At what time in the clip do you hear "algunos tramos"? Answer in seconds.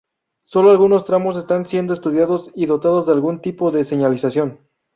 0.71-1.37